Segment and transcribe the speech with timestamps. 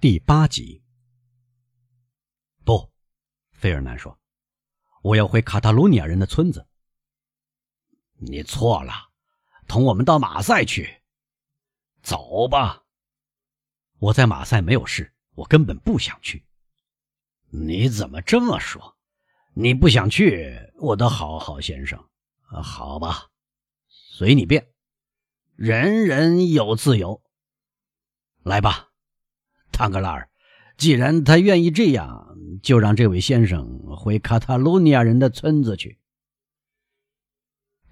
[0.00, 0.80] 第八集。
[2.64, 2.92] 不，
[3.50, 4.16] 费尔南说
[5.02, 6.68] ：“我要回卡塔卢尼亚人的村子。”
[8.14, 8.92] 你错了，
[9.66, 11.02] 同我们到马赛去。
[12.00, 12.84] 走吧。
[13.98, 16.46] 我在马赛没有事，我根本不想去。
[17.50, 18.96] 你怎么这么说？
[19.52, 22.08] 你不想去，我的好好先生。
[22.42, 23.30] 好吧，
[23.88, 24.72] 随你便。
[25.56, 27.20] 人人有自由。
[28.44, 28.87] 来吧，
[29.78, 30.28] 唐格拉尔。
[30.76, 36.00] 既然他愿意这样，就让这位先生回卡塔卢尼亚人的村子去。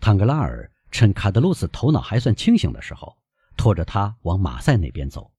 [0.00, 3.16] 唐格拉尔趁卡德鲁斯头脑还算清醒的时候，
[3.56, 5.30] 拖着他往马赛那边走。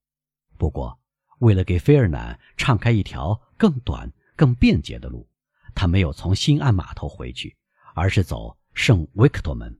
[0.58, 0.98] 不过，
[1.40, 5.28] 为了给菲尔南敞开一条更短、更便捷的路，
[5.76, 7.58] 他没有从新岸码头回去，
[7.94, 9.78] 而是走圣维克多门。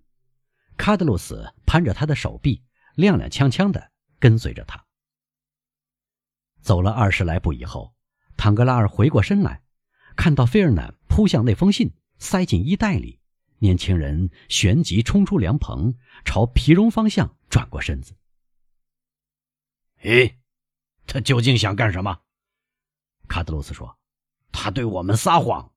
[0.76, 2.62] 卡德鲁斯攀着他的手臂，
[2.98, 4.84] 踉踉跄跄地跟随着他。
[6.67, 7.94] 走了二十来步以后，
[8.35, 9.62] 唐格拉尔回过身来，
[10.17, 13.21] 看到费尔南扑向那封信，塞进衣袋里。
[13.60, 15.95] 年轻人旋即冲出凉棚，
[16.26, 18.18] 朝皮绒方向转过身子。
[20.04, 20.34] 咦，
[21.05, 22.20] 他究竟想干什么？
[23.29, 23.98] 卡德鲁斯说
[24.51, 25.71] ：“他对我们撒谎。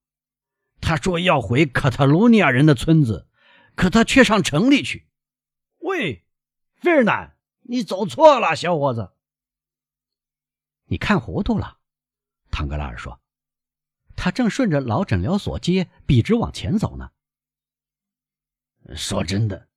[0.80, 3.28] 他说要回卡塔卢尼亚人的村子，
[3.76, 5.06] 可他却上城里去。”
[5.78, 6.24] 喂，
[6.74, 9.12] 费尔南，你走错了，小伙子。
[10.90, 11.78] 你看糊涂了，
[12.50, 13.20] 唐格拉尔说。
[14.16, 17.12] 他正顺着老诊疗所街笔直往前走呢。
[18.96, 19.68] 说真的，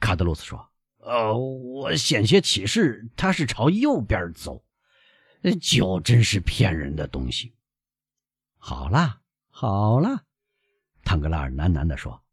[0.00, 4.64] 卡德鲁斯说：“呃，我险些起誓他是朝右边走。
[5.60, 7.54] 酒真是骗人的东西。”
[8.58, 10.24] 好啦，好啦，
[11.04, 12.24] 唐格拉尔喃喃地说：“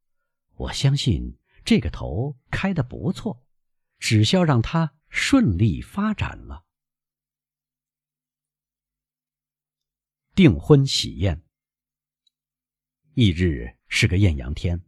[0.58, 3.45] 我相信这个头开的不错，
[4.00, 6.64] 只需要让它顺利发展了。”
[10.42, 11.39] 订婚喜宴，
[13.14, 14.81] 翌日是个艳阳天。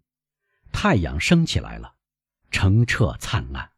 [0.72, 1.94] 太阳升起来了，
[2.50, 3.70] 澄澈灿烂，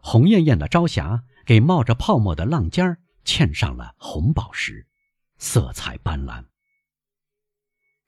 [0.00, 4.86] 红艳艳的朝霞给冒着泡沫的浪尖儿嵌上了红宝石，
[5.38, 6.44] 色彩斑斓。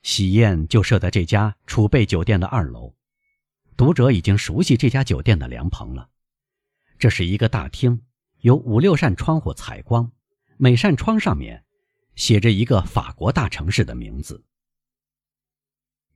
[0.02, 2.94] 喜宴就设在这家储备酒店的二楼，
[3.76, 6.10] 读者已经熟悉这家酒店的凉棚了。
[6.96, 8.02] 这是一个大厅，
[8.42, 10.12] 有五六扇窗户采光，
[10.58, 11.64] 每扇窗上面
[12.14, 14.42] 写着一个法国大城市的名字。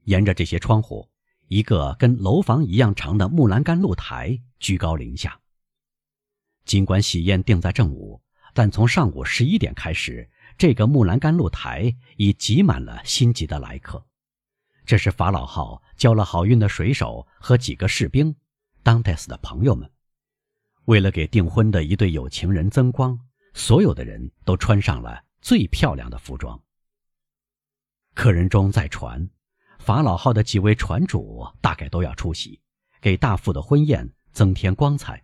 [0.03, 1.09] 沿着这些窗户。
[1.47, 5.39] 一个跟楼房一样长的木栏杆露台居高临下。
[6.65, 8.19] 尽管喜宴定在正午，
[8.51, 14.03] 但从上午十一点开始，这个木栏杆露台已挤满了心急的来客。
[14.87, 18.35] 这是法老号交了好运的水手和几个士兵，
[18.81, 19.87] 当泰斯的朋友们。
[20.85, 23.19] 为了给订婚的一对有情人增光，
[23.53, 26.59] 所有的人都穿上了最漂亮的服装。
[28.15, 29.29] 客人中在船。
[29.77, 32.59] 法老号的几位船主大概都要出席，
[32.99, 35.23] 给大副的婚宴增添光彩。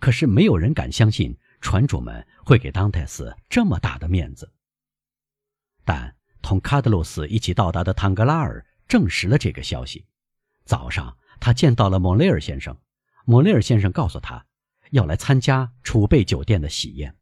[0.00, 4.52] 可是没有人敢相信船主们会给当泰斯这么大的面子。
[5.84, 10.08] 但同卡德鲁斯一起到达的唐格拉尔证实了这个消息。
[10.64, 12.76] 早上，他见到了莫雷尔先生，
[13.24, 14.44] 莫雷尔先生告诉他
[14.90, 17.16] 要来参加储备酒店的喜宴。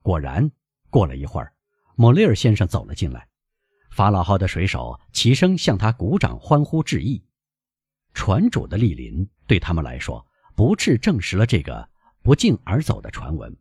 [0.00, 0.50] 果然，
[0.92, 1.54] 过了一会儿，
[1.96, 3.26] 莫雷尔先生走了进来。
[3.90, 7.24] 法老号的水手齐声向他鼓掌欢呼致意，
[8.12, 11.88] 船主的莅临对他们来说不啻证实了这个
[12.22, 13.56] 不胫而走的传闻：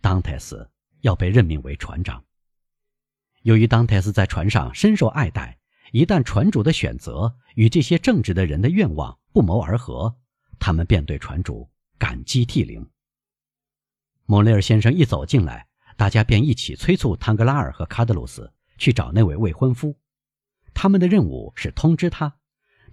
[0.00, 0.68] 当泰斯
[1.02, 2.24] 要被任命为船长。
[3.42, 5.56] 由于当泰斯在船上深受爱戴，
[5.92, 10.16] 一旦船主的选择与这些正直的人的愿望不谋而合，
[10.58, 12.90] 他们便对船主感激涕零。
[14.24, 18.52] 莫雷尔先生一走进来，大家便一起催促唐格拉尔和卡德鲁斯。
[18.78, 19.96] 去找那位未婚夫，
[20.74, 22.36] 他们的任务是通知他，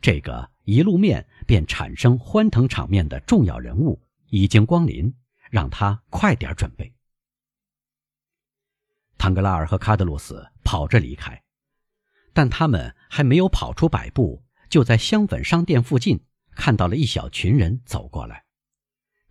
[0.02, 5.13] 这个一露面便产生欢腾场面的重要人物已经光临，
[5.52, 6.94] 让他快点准备。
[9.18, 11.44] 唐格拉尔和卡德鲁斯跑着离开，
[12.31, 18.45] 但他们还没有跑出百步，就在香粉商店附近看到了一小群人走过来。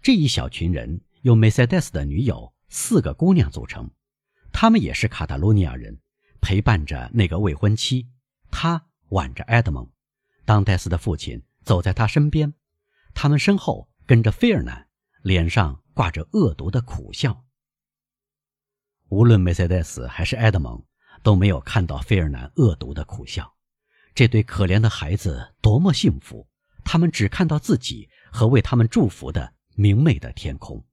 [0.03, 3.91] 这一小群人有梅赛德斯的女友四个姑娘组成，
[4.51, 6.01] 他们也是卡塔罗尼亚人。
[6.41, 8.09] 陪伴着那个未婚妻，
[8.51, 9.89] 她挽着埃德蒙，
[10.47, 12.55] 当戴斯的父亲走在他身边，
[13.13, 14.89] 他们身后跟着菲尔南，
[15.23, 17.45] 脸上挂着恶毒的苦笑。
[19.11, 20.83] 无论梅赛德斯还是埃德蒙
[21.23, 23.55] 都没有看到菲尔南恶毒的苦笑。
[24.15, 26.49] 这对可怜的孩子多么幸福！
[26.85, 30.85] 他们只看到自己和为他们祝福的明媚的天空。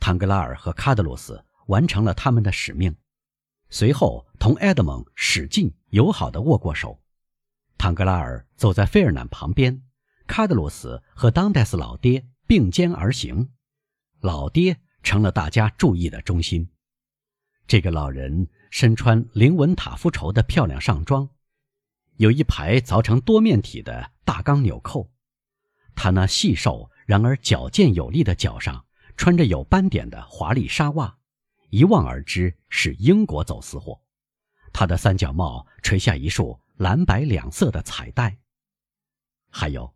[0.00, 2.96] 唐格拉尔和卡德罗斯完成了他们的使命，
[3.68, 7.00] 随后同埃德蒙使劲友好地握过手。
[7.78, 9.82] 唐格拉尔走在费尔南旁边，
[10.26, 13.50] 卡德罗斯和当代斯老爹并肩而行，
[14.20, 16.70] 老爹成了大家注意的中心。
[17.66, 21.28] 这个老人身穿灵纹塔夫绸的漂亮上装，
[22.16, 25.12] 有一排凿成多面体的大钢纽扣。
[25.94, 28.86] 他那细瘦然而矫健有力的脚上
[29.20, 31.18] 穿着有斑点的华丽纱袜，
[31.68, 34.00] 一望而知是英国走私货。
[34.72, 38.38] 他的三角帽垂下一束蓝白两色的彩带，
[39.50, 39.94] 还有，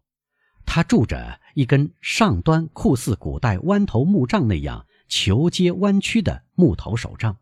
[0.66, 7.38] 他拄着一根上端酷似古代弯头木杖那样球阶弯曲的木头手杖，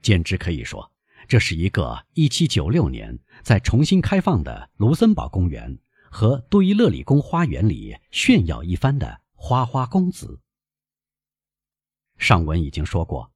[0.00, 0.90] 简直可以说，
[1.28, 5.78] 这是一个1796年在重新开放的卢森堡公园。
[6.10, 10.40] 和杜伊勒里宫花园里炫耀一番的花花公子。
[12.18, 13.32] 上文已经说过，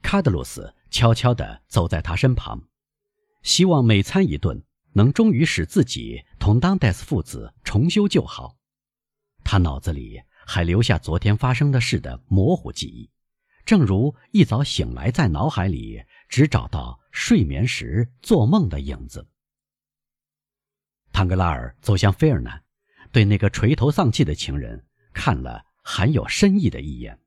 [0.00, 2.62] 卡德鲁斯悄悄地走在他身旁，
[3.42, 8.56] 希望每餐一顿能终于使自己同当戴斯父子重修旧好。
[9.44, 13.10] 他脑子里还留下昨天发生的事的模糊记忆，
[13.64, 19.26] 正如一早醒来，在脑海里只找到睡眠时做梦的影子。
[21.12, 22.62] 唐格拉尔走向菲尔南，
[23.10, 27.18] 对那个垂头丧气的情人看了含有深意的一眼。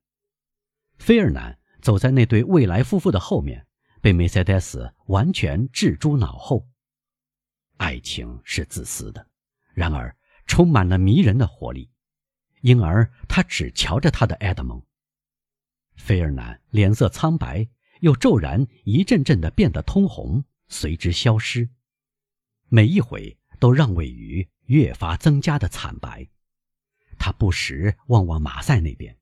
[0.98, 3.66] 菲尔南走在那对未来夫妇的后面，
[4.00, 6.68] 被梅赛德斯完全置诸脑后。
[7.76, 9.26] 爱情是自私的，
[9.74, 10.16] 然而
[10.46, 11.90] 充满了迷人的活力，
[12.60, 14.82] 因而他只瞧着他的埃德蒙。
[15.96, 17.68] 菲尔南脸色苍白，
[18.00, 21.68] 又骤然一阵阵的变得通红，随之消失。
[22.68, 23.38] 每一回。
[23.58, 26.28] 都让位于越发增加的惨白。
[27.18, 29.16] 他不时望望马赛那边，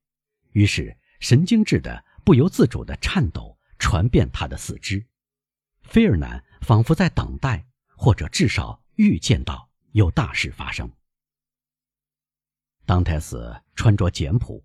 [0.51, 5.03] 于是神经质的、不由自主的颤抖传遍他的四肢。
[5.81, 7.65] 菲尔南仿佛在等待，
[7.97, 10.87] 或者至少预见到有大事发生。
[12.85, 14.63] 当泰斯穿着简朴，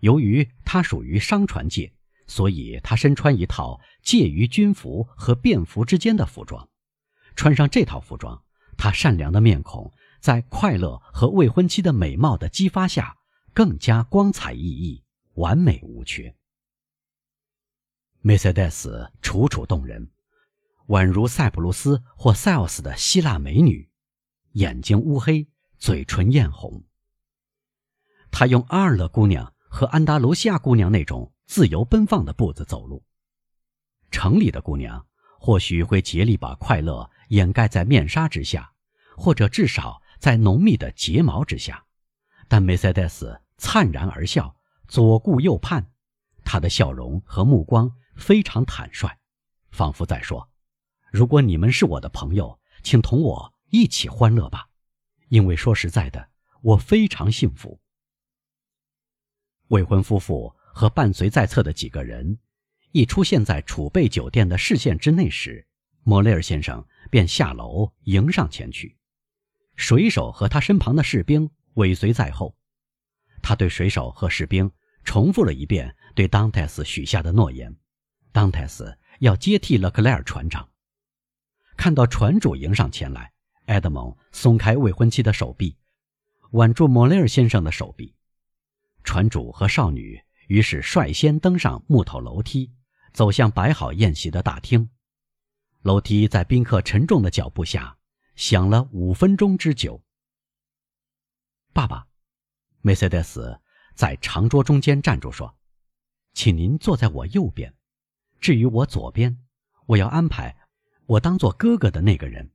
[0.00, 1.92] 由于他属于商船界，
[2.26, 6.68] 所以他身穿一套介于军服和便服之间的服装。
[7.36, 8.42] 穿上这套服装。
[8.76, 13.18] 他善良的面孔在快乐和未婚妻的美貌的激发下，
[13.54, 15.04] 更加光彩熠熠、
[15.34, 16.34] 完美无缺。
[18.20, 20.10] 梅赛德斯楚楚动人，
[20.88, 23.88] 宛如塞浦路斯或塞奥斯的希腊美女，
[24.52, 25.48] 眼睛乌黑，
[25.78, 26.84] 嘴唇艳红。
[28.30, 33.04] 她用阿尔勒姑娘和安达卢西亚姑娘那种自由奔放的步子走路。
[34.10, 35.06] 城里的姑娘
[35.38, 37.10] 或许会竭力把快乐。
[37.30, 38.72] 掩盖在面纱之下，
[39.16, 41.84] 或者至少在浓密的睫毛之下，
[42.48, 44.56] 但梅赛德斯灿然而笑，
[44.90, 45.86] 左顾右盼，
[46.44, 49.16] 他的笑容和目光非常坦率，
[49.70, 50.50] 仿佛在说
[51.12, 54.68] ：“如果你们是我的朋友，请同我一起欢乐吧，
[55.28, 57.80] 因为说实在的，我非常幸福。”
[59.68, 62.40] 未婚夫妇和伴随在侧的几个人，
[62.90, 65.66] 一出现在储备酒店的视线之内时，
[66.02, 66.84] 莫雷尔先生。
[67.10, 68.96] 便下楼迎上前去，
[69.74, 72.56] 水手和他身旁的士兵尾随在后。
[73.42, 74.70] 他对水手和士兵
[75.10, 77.76] 重复了一遍对当泰斯许下的诺言：
[78.30, 80.68] 当泰斯要接替勒克莱尔船长。
[81.76, 83.32] 看到船主迎上前来，
[83.64, 85.76] 埃德蒙松开未婚妻的手臂，
[86.52, 88.14] 挽住莫雷尔先生的手臂。
[89.02, 92.70] 船主和少女于是率先登上木头楼梯，
[93.12, 94.90] 走向摆好宴席的大厅。
[95.82, 97.98] 楼梯在宾客沉重的脚步下
[98.36, 100.04] 响了五分钟之久。
[101.72, 102.06] 爸爸，
[102.80, 103.60] 梅赛德斯
[104.00, 105.54] 在长桌中间站住说
[106.32, 107.74] ：“请您坐在我右边，
[108.40, 109.44] 至于我左边，
[109.84, 110.56] 我要安排
[111.04, 112.50] 我当做哥哥的那个人。”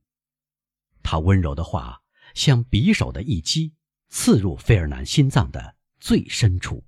[1.04, 2.02] 他温柔的话
[2.34, 3.72] 像匕首的一击，
[4.08, 6.82] 刺入费尔南心脏的最深处。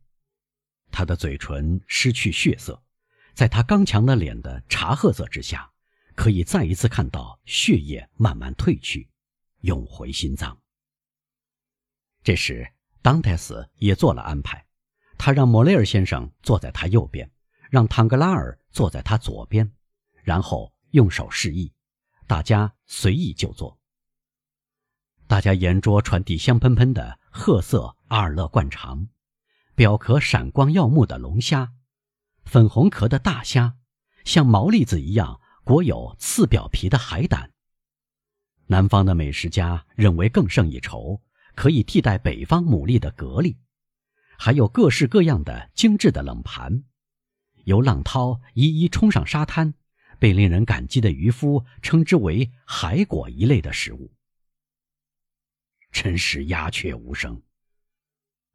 [0.91, 2.83] 他的嘴唇失去血色，
[3.35, 5.71] 在他刚强的脸的茶褐色之下。
[6.17, 9.09] 可以再一次看到血液慢慢褪去，
[9.61, 10.61] 涌回心脏。
[12.25, 12.69] 这时，
[13.09, 14.67] 当泰斯也做了安排，
[15.17, 17.31] 他让莫雷尔先生坐在他右边，
[17.71, 19.73] 让唐格拉尔坐在他左边，
[20.23, 21.73] 然后用手示意，
[22.27, 23.79] 大家随意就坐。
[25.27, 29.09] 大家沿桌传递香喷喷的褐色阿尔勒灌肠，
[29.75, 31.73] 表壳闪光耀目的龙虾，
[32.45, 33.79] 粉红壳的大虾，
[34.27, 35.41] 像毛栗子一样。
[35.65, 37.53] 裹有刺表皮的海胆。
[38.67, 41.23] 南方的美食家认为更胜一筹，
[41.59, 43.57] 可以替代北方牡蛎的蛤蜊，
[44.38, 46.85] 还有各式各样的精致的冷盘，
[47.65, 49.75] 由浪涛一一冲上沙滩，
[50.21, 54.15] 被令人感激的渔夫称之为海果一类的食物。
[55.91, 57.43] 真是鸦雀无声。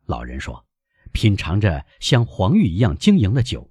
[0.05, 0.65] 老人说，
[1.11, 3.69] 品尝着像黄玉一样晶莹的酒，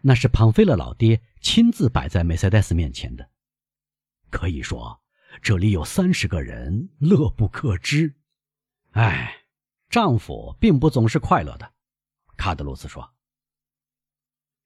[0.00, 3.28] 那是庞菲勒老爹亲自摆在梅赛德斯面前的。
[4.30, 5.02] 可以说，
[5.42, 8.16] 这里有三十个人乐不可支。
[8.92, 9.44] 唉，
[9.88, 11.72] 丈夫并不总是快乐的，
[12.36, 13.14] 卡德鲁斯说。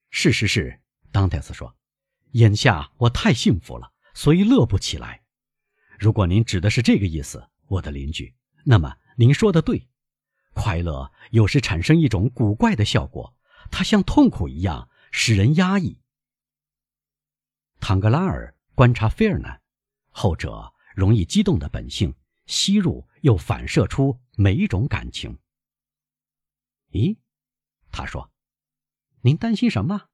[0.09, 1.75] 事实是，当泰斯说，
[2.31, 5.23] 眼下我太幸福了，所以乐不起来。
[5.99, 9.87] 如果您指的是这个意思，我的邻居，那么您说的对。
[10.53, 13.37] 快乐有时产生一种古怪的效果，
[13.69, 16.01] 它像痛苦一样使人压抑。
[17.79, 19.61] 唐格拉尔观察菲尔南，
[20.09, 22.15] 后者容易激动的本性
[22.45, 25.37] 吸入又反射出每一种感情。
[26.91, 27.17] 咦，
[27.91, 28.31] 他说。
[29.21, 30.09] 您担心什么？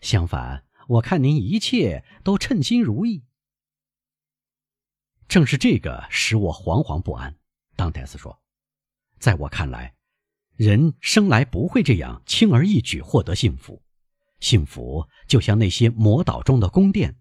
[0.00, 3.24] 相反，我看您一切都称心如意。
[5.26, 7.36] 正是这个使我惶惶不安。
[7.74, 8.40] 当戴斯说
[9.18, 9.96] ：“在我看来，
[10.54, 13.82] 人生来不会这样轻而易举获得幸福。
[14.38, 17.18] 幸福就像那些魔岛中的宫殿，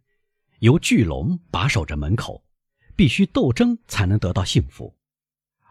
[0.60, 2.46] 由巨龙把守着门口，
[2.97, 4.97] 必须斗争才能得到幸福。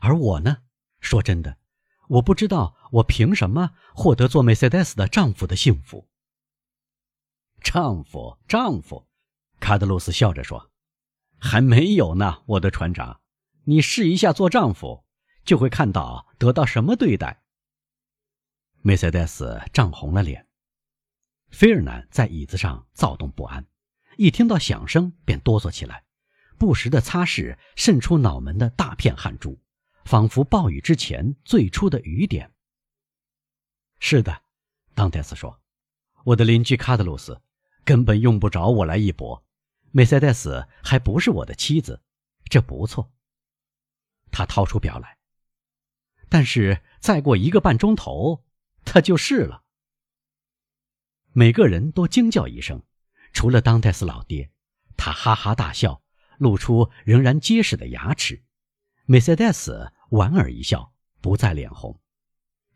[0.00, 0.62] 而我呢，
[1.00, 1.58] 说真的。”
[2.08, 6.08] 我不知道我凭什么获得做梅赛德斯的丈夫的幸福。
[7.60, 9.08] 丈夫，丈夫，
[9.58, 10.70] 卡德鲁斯笑着说
[11.36, 13.20] ：“还没有呢，我的船长。
[13.64, 15.04] 你试一下做丈夫，
[15.44, 17.42] 就会看到得到什么对待。”
[18.82, 20.46] 梅赛德斯涨红了脸，
[21.50, 23.66] 菲尔南在椅子上躁动不安，
[24.16, 26.04] 一听到响声便哆嗦起来，
[26.58, 29.58] 不时地擦拭渗出脑门的大片汗珠。
[30.04, 32.52] 仿佛暴雨之前最初的雨点。
[33.98, 34.42] 是的，
[34.94, 35.60] 当戴斯说
[36.22, 37.42] ：“我的邻居卡德鲁斯
[37.84, 39.44] 根本用不着我来一搏。
[39.90, 42.00] 梅赛德斯还不是我的妻子，
[42.44, 43.12] 这不错。”
[44.30, 45.18] 他掏出表来。
[46.28, 48.44] 但是再过一个半钟头，
[48.84, 49.64] 他就是了。
[51.32, 52.84] 每个人都惊叫一声，
[53.32, 54.52] 除了当戴斯老爹，
[54.96, 56.00] 他哈哈大笑，
[56.38, 58.42] 露出仍然结实的牙齿。
[59.04, 59.92] 梅赛德斯。
[60.10, 62.00] 莞尔一笑，不再脸红。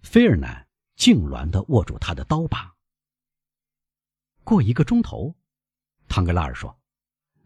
[0.03, 2.75] 菲尔南痉挛地握住他的刀把。
[4.43, 5.37] 过一个钟头，
[6.09, 6.81] 唐格拉尔说，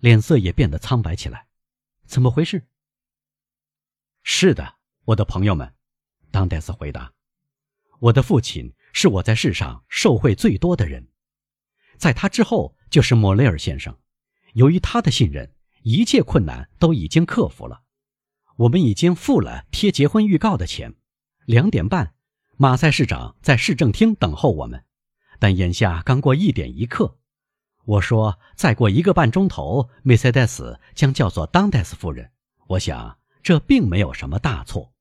[0.01, 1.49] 脸色也变得苍白起来。
[2.07, 2.67] 怎么回事？
[4.23, 5.75] 是的，我的朋友们，
[6.31, 7.13] 当戴斯回答。
[7.99, 11.07] 我的父亲是我在世上受贿最多的人，
[11.99, 13.95] 在他之后就是莫雷尔先生。
[14.55, 15.54] 由于他的信任，
[15.85, 17.83] 一切困难都已经克服了。
[18.57, 20.95] 我们已经付了贴结婚预告的钱。
[21.45, 22.15] 两点半，
[22.57, 24.85] 马赛市长在市政厅等候我们，
[25.39, 27.19] 但眼下刚过一点一刻。
[27.85, 32.31] 我说，再过一个半钟头，梅赛德斯将叫做当戴斯夫人。
[32.69, 34.94] 我想，这并没有什么大错。